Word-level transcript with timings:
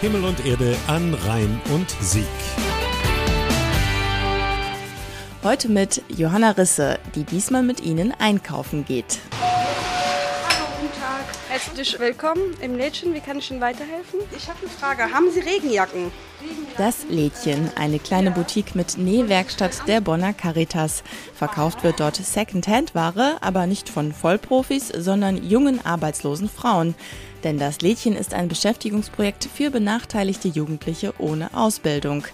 Himmel 0.00 0.24
und 0.24 0.46
Erde 0.46 0.74
an 0.86 1.12
Rhein 1.12 1.60
und 1.74 1.90
Sieg. 2.00 2.24
Heute 5.44 5.68
mit 5.68 6.02
Johanna 6.08 6.52
Risse, 6.52 6.98
die 7.14 7.24
diesmal 7.24 7.62
mit 7.62 7.82
Ihnen 7.82 8.14
einkaufen 8.18 8.86
geht. 8.86 9.18
Guten 10.90 11.02
Tag. 11.02 11.24
Herzlich 11.48 11.98
willkommen 12.00 12.56
im 12.60 12.76
Lädchen. 12.76 13.14
Wie 13.14 13.20
kann 13.20 13.38
ich 13.38 13.50
Ihnen 13.50 13.60
weiterhelfen? 13.60 14.20
Ich 14.36 14.48
habe 14.48 14.58
eine 14.60 14.70
Frage. 14.70 15.12
Haben 15.12 15.30
Sie 15.30 15.40
Regenjacken? 15.40 16.10
Das 16.78 17.04
Lädchen, 17.08 17.70
eine 17.76 17.98
kleine 17.98 18.32
Boutique 18.32 18.74
mit 18.74 18.98
Nähwerkstatt 18.98 19.86
der 19.86 20.00
Bonner 20.00 20.32
Caritas. 20.32 21.04
Verkauft 21.34 21.84
wird 21.84 22.00
dort 22.00 22.16
Secondhand-Ware, 22.16 23.36
aber 23.40 23.66
nicht 23.66 23.88
von 23.88 24.12
Vollprofis, 24.12 24.88
sondern 24.88 25.44
jungen 25.48 25.84
arbeitslosen 25.84 26.48
Frauen. 26.48 26.94
Denn 27.44 27.58
das 27.58 27.80
Lädchen 27.82 28.16
ist 28.16 28.34
ein 28.34 28.48
Beschäftigungsprojekt 28.48 29.48
für 29.54 29.70
benachteiligte 29.70 30.48
Jugendliche 30.48 31.14
ohne 31.18 31.54
Ausbildung. 31.54 32.24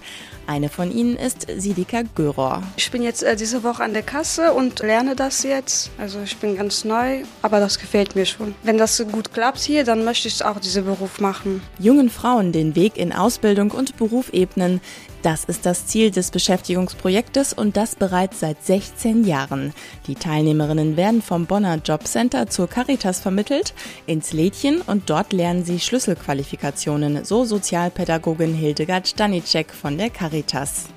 Eine 0.46 0.68
von 0.68 0.92
ihnen 0.92 1.16
ist 1.16 1.46
Sidika 1.56 2.02
Göror. 2.14 2.62
Ich 2.76 2.90
bin 2.90 3.02
jetzt 3.02 3.22
äh, 3.22 3.34
diese 3.36 3.64
Woche 3.64 3.82
an 3.82 3.92
der 3.92 4.02
Kasse 4.02 4.52
und 4.52 4.80
lerne 4.80 5.16
das 5.16 5.42
jetzt. 5.42 5.90
Also 5.98 6.20
ich 6.22 6.36
bin 6.36 6.56
ganz 6.56 6.84
neu, 6.84 7.22
aber 7.42 7.58
das 7.58 7.78
gefällt 7.78 8.14
mir 8.14 8.26
schon. 8.26 8.54
Wenn 8.62 8.78
das 8.78 9.04
gut 9.10 9.32
klappt 9.32 9.60
hier, 9.60 9.84
dann 9.84 10.04
möchte 10.04 10.28
ich 10.28 10.44
auch 10.44 10.60
diesen 10.60 10.84
Beruf 10.84 11.20
machen. 11.20 11.62
Jungen 11.78 12.10
Frauen 12.10 12.52
den 12.52 12.76
Weg 12.76 12.96
in 12.96 13.12
Ausbildung 13.12 13.72
und 13.72 13.96
Beruf 13.96 14.32
ebnen, 14.32 14.80
das 15.26 15.42
ist 15.42 15.66
das 15.66 15.86
Ziel 15.86 16.12
des 16.12 16.30
Beschäftigungsprojektes 16.30 17.52
und 17.52 17.76
das 17.76 17.96
bereits 17.96 18.38
seit 18.38 18.64
16 18.64 19.24
Jahren. 19.24 19.74
Die 20.06 20.14
Teilnehmerinnen 20.14 20.96
werden 20.96 21.20
vom 21.20 21.46
Bonner 21.46 21.80
Jobcenter 21.84 22.46
zur 22.46 22.68
Caritas 22.68 23.18
vermittelt, 23.18 23.74
ins 24.06 24.32
Lädchen 24.32 24.82
und 24.82 25.10
dort 25.10 25.32
lernen 25.32 25.64
sie 25.64 25.80
Schlüsselqualifikationen, 25.80 27.24
so 27.24 27.44
Sozialpädagogin 27.44 28.54
Hildegard 28.54 29.08
Stanicek 29.08 29.72
von 29.72 29.98
der 29.98 30.10
Caritas. 30.10 30.35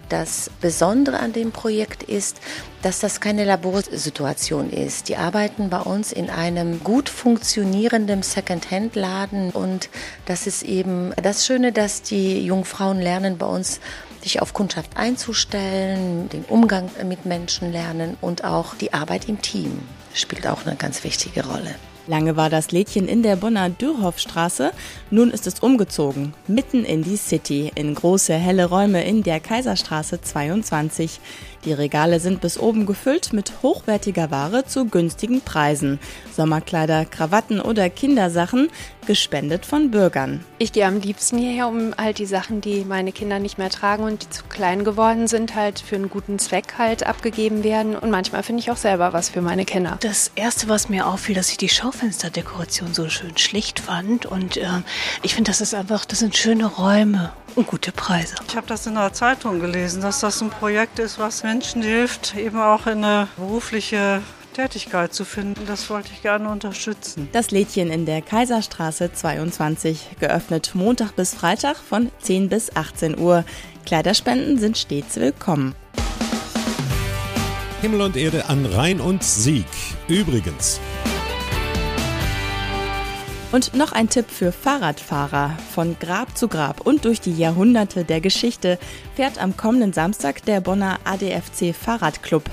Das 0.09 0.49
Besondere 0.61 1.19
an 1.19 1.33
dem 1.33 1.51
Projekt 1.51 2.03
ist, 2.03 2.39
dass 2.81 2.99
das 2.99 3.21
keine 3.21 3.45
Laborsituation 3.45 4.71
ist. 4.71 5.09
Die 5.09 5.17
arbeiten 5.17 5.69
bei 5.69 5.81
uns 5.81 6.11
in 6.11 6.29
einem 6.29 6.83
gut 6.83 7.09
funktionierenden 7.09 8.23
Second-Hand-Laden 8.23 9.51
und 9.51 9.89
das 10.25 10.47
ist 10.47 10.63
eben 10.63 11.13
das 11.21 11.45
Schöne, 11.45 11.71
dass 11.71 12.01
die 12.01 12.43
Jungfrauen 12.45 12.99
lernen 12.99 13.37
bei 13.37 13.45
uns 13.45 13.79
sich 14.21 14.41
auf 14.41 14.53
Kundschaft 14.53 14.97
einzustellen, 14.97 16.29
den 16.29 16.43
Umgang 16.45 16.89
mit 17.05 17.25
Menschen 17.25 17.71
lernen 17.71 18.17
und 18.21 18.43
auch 18.43 18.75
die 18.75 18.93
Arbeit 18.93 19.29
im 19.29 19.41
Team 19.41 19.79
spielt 20.13 20.47
auch 20.47 20.65
eine 20.65 20.75
ganz 20.75 21.03
wichtige 21.03 21.45
Rolle. 21.45 21.75
Lange 22.09 22.35
war 22.35 22.49
das 22.49 22.71
Lädchen 22.71 23.07
in 23.07 23.21
der 23.21 23.35
Bonner 23.35 23.69
Dürhoffstraße, 23.69 24.71
nun 25.11 25.29
ist 25.29 25.45
es 25.45 25.59
umgezogen, 25.59 26.33
mitten 26.47 26.83
in 26.83 27.03
die 27.03 27.17
City, 27.17 27.71
in 27.75 27.93
große 27.93 28.33
helle 28.33 28.65
Räume 28.65 29.03
in 29.03 29.21
der 29.21 29.39
Kaiserstraße 29.39 30.19
22. 30.19 31.19
Die 31.65 31.73
Regale 31.73 32.19
sind 32.19 32.39
bis 32.39 32.57
oben 32.57 32.85
gefüllt 32.85 33.33
mit 33.33 33.51
hochwertiger 33.61 34.31
Ware 34.31 34.65
zu 34.65 34.85
günstigen 34.85 35.41
Preisen. 35.41 35.99
Sommerkleider, 36.33 37.03
Krawatten 37.05 37.59
oder 37.59 37.89
Kindersachen, 37.89 38.69
gespendet 39.05 39.65
von 39.65 39.91
Bürgern. 39.91 40.45
Ich 40.57 40.71
gehe 40.71 40.85
am 40.85 40.99
liebsten 40.99 41.37
hierher, 41.37 41.67
um 41.67 41.93
halt 41.97 42.19
die 42.19 42.25
Sachen, 42.25 42.61
die 42.61 42.85
meine 42.85 43.11
Kinder 43.11 43.39
nicht 43.39 43.57
mehr 43.57 43.69
tragen 43.69 44.03
und 44.03 44.23
die 44.23 44.29
zu 44.29 44.43
klein 44.43 44.83
geworden 44.83 45.27
sind, 45.27 45.55
halt 45.55 45.79
für 45.79 45.95
einen 45.95 46.09
guten 46.09 46.39
Zweck 46.39 46.75
halt 46.77 47.05
abgegeben 47.05 47.63
werden. 47.63 47.95
Und 47.95 48.11
manchmal 48.11 48.43
finde 48.43 48.61
ich 48.61 48.71
auch 48.71 48.77
selber 48.77 49.11
was 49.11 49.29
für 49.29 49.41
meine 49.41 49.65
Kinder. 49.65 49.97
Das 50.01 50.31
Erste, 50.35 50.69
was 50.69 50.87
mir 50.87 51.07
auffiel, 51.07 51.35
dass 51.35 51.49
ich 51.49 51.57
die 51.57 51.69
Schaufensterdekoration 51.69 52.93
so 52.93 53.09
schön 53.09 53.37
schlicht 53.37 53.79
fand. 53.79 54.25
Und 54.25 54.57
äh, 54.57 54.67
ich 55.23 55.35
finde, 55.35 55.51
das 55.51 55.59
ist 55.59 55.73
einfach, 55.73 56.05
das 56.05 56.19
sind 56.19 56.37
schöne 56.37 56.67
Räume 56.67 57.33
und 57.55 57.67
gute 57.67 57.91
Preise. 57.91 58.35
Ich 58.47 58.55
habe 58.55 58.67
das 58.67 58.85
in 58.87 58.95
der 58.95 59.11
Zeitung 59.13 59.59
gelesen, 59.59 60.01
dass 60.01 60.19
das 60.19 60.41
ein 60.41 60.49
Projekt 60.49 60.99
ist, 60.99 61.19
was 61.19 61.43
Menschen 61.49 61.81
hilft, 61.81 62.35
eben 62.35 62.59
auch 62.59 62.85
in 62.85 63.03
eine 63.03 63.27
berufliche 63.35 64.21
Tätigkeit 64.53 65.15
zu 65.15 65.25
finden. 65.25 65.65
Das 65.65 65.89
wollte 65.89 66.09
ich 66.13 66.21
gerne 66.21 66.47
unterstützen. 66.47 67.27
Das 67.31 67.49
Lädchen 67.49 67.89
in 67.89 68.05
der 68.05 68.21
Kaiserstraße 68.21 69.13
22, 69.13 70.17
geöffnet 70.19 70.75
Montag 70.75 71.15
bis 71.15 71.33
Freitag 71.33 71.77
von 71.77 72.11
10 72.21 72.49
bis 72.49 72.75
18 72.75 73.17
Uhr. 73.17 73.45
Kleiderspenden 73.87 74.59
sind 74.59 74.77
stets 74.77 75.15
willkommen. 75.15 75.73
Himmel 77.81 78.01
und 78.01 78.15
Erde 78.15 78.47
an 78.47 78.67
Rhein 78.67 79.01
und 79.01 79.23
Sieg. 79.23 79.65
Übrigens, 80.07 80.79
und 83.51 83.75
noch 83.75 83.91
ein 83.91 84.09
Tipp 84.09 84.29
für 84.29 84.51
Fahrradfahrer. 84.51 85.57
Von 85.73 85.95
Grab 85.99 86.37
zu 86.37 86.47
Grab 86.47 86.81
und 86.81 87.05
durch 87.05 87.21
die 87.21 87.33
Jahrhunderte 87.33 88.05
der 88.05 88.21
Geschichte 88.21 88.77
fährt 89.15 89.41
am 89.41 89.57
kommenden 89.57 89.93
Samstag 89.93 90.43
der 90.45 90.61
Bonner 90.61 90.99
ADFC 91.03 91.73
Fahrradclub. 91.73 92.43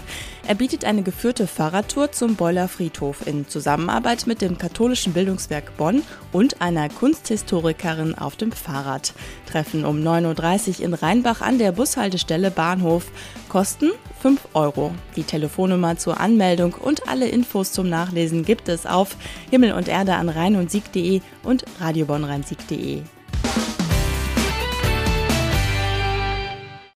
Er 0.48 0.54
bietet 0.54 0.84
eine 0.84 1.02
geführte 1.02 1.48
Fahrradtour 1.48 2.12
zum 2.12 2.36
Beuler 2.36 2.68
Friedhof 2.68 3.26
in 3.26 3.48
Zusammenarbeit 3.48 4.28
mit 4.28 4.40
dem 4.40 4.58
katholischen 4.58 5.12
Bildungswerk 5.12 5.76
Bonn 5.76 6.02
und 6.30 6.62
einer 6.62 6.88
Kunsthistorikerin 6.88 8.14
auf 8.14 8.36
dem 8.36 8.52
Fahrrad. 8.52 9.12
Treffen 9.50 9.84
um 9.84 9.96
9.30 9.96 10.78
Uhr 10.78 10.84
in 10.84 10.94
Rheinbach 10.94 11.40
an 11.40 11.58
der 11.58 11.72
Bushaltestelle 11.72 12.52
Bahnhof. 12.52 13.10
Kosten 13.48 13.90
5 14.20 14.40
Euro. 14.54 14.94
Die 15.16 15.24
Telefonnummer 15.24 15.96
zur 15.96 16.20
Anmeldung 16.20 16.74
und 16.74 17.08
alle 17.08 17.26
Infos 17.26 17.72
zum 17.72 17.88
Nachlesen 17.88 18.44
gibt 18.44 18.68
es 18.68 18.86
auf 18.86 19.16
Himmel 19.50 19.72
und 19.72 19.88
Erde 19.88 20.14
an 20.14 20.28
Rhein 20.28 20.54
und 20.54 20.70
Sieg.de 20.70 21.22
und 21.42 21.64
radiobonnrheinsieg.de. 21.80 23.02